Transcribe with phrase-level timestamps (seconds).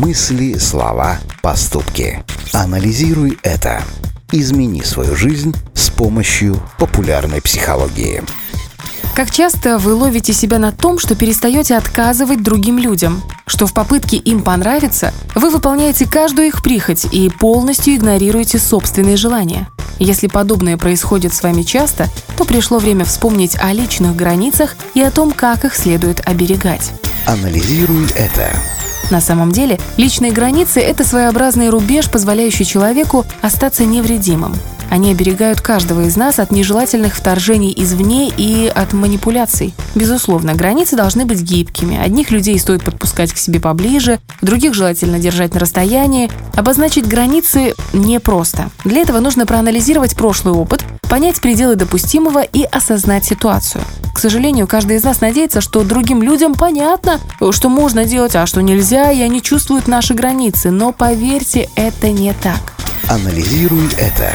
[0.00, 2.24] Мысли, слова, поступки.
[2.54, 3.82] Анализируй это.
[4.32, 8.22] Измени свою жизнь с помощью популярной психологии.
[9.14, 14.16] Как часто вы ловите себя на том, что перестаете отказывать другим людям, что в попытке
[14.16, 19.68] им понравиться вы выполняете каждую их прихоть и полностью игнорируете собственные желания?
[19.98, 22.08] Если подобное происходит с вами часто,
[22.38, 26.90] то пришло время вспомнить о личных границах и о том, как их следует оберегать.
[27.26, 28.50] Анализируй это.
[29.10, 34.54] На самом деле, личные границы– это своеобразный рубеж, позволяющий человеку остаться невредимым.
[34.90, 39.72] Они оберегают каждого из нас от нежелательных вторжений извне и от манипуляций.
[39.94, 41.96] Безусловно, границы должны быть гибкими.
[41.96, 46.28] Одних людей стоит подпускать к себе поближе, других желательно держать на расстоянии.
[46.54, 48.70] Обозначить границы непросто.
[48.84, 53.84] Для этого нужно проанализировать прошлый опыт, понять пределы допустимого и осознать ситуацию.
[54.12, 57.20] К сожалению, каждый из нас надеется, что другим людям понятно,
[57.50, 60.70] что можно делать, а что нельзя, и они чувствуют наши границы.
[60.70, 62.60] Но поверьте, это не так.
[63.08, 64.32] Анализируй это.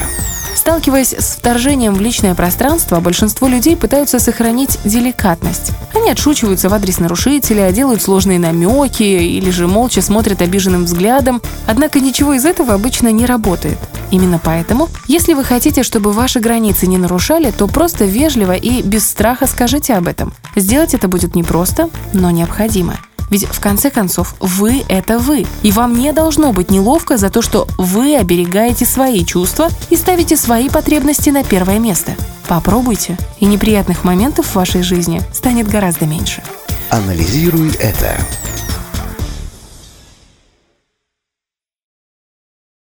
[0.56, 5.72] Сталкиваясь с вторжением в личное пространство, большинство людей пытаются сохранить деликатность.
[5.94, 11.40] Они отшучиваются в адрес нарушителя, делают сложные намеки или же молча смотрят обиженным взглядом.
[11.68, 13.78] Однако ничего из этого обычно не работает.
[14.12, 19.08] Именно поэтому, если вы хотите, чтобы ваши границы не нарушали, то просто вежливо и без
[19.08, 20.34] страха скажите об этом.
[20.56, 22.98] Сделать это будет непросто, но необходимо.
[23.30, 25.46] Ведь в конце концов вы– это вы.
[25.64, 30.38] И вам не должно быть неловко за то, что вы оберегаете свои чувства и ставите
[30.38, 32.14] свои потребности на первое место.
[32.48, 36.44] Попробуйте, и неприятных моментов в вашей жизни станет гораздо меньше.
[36.92, 38.16] Анализируй это.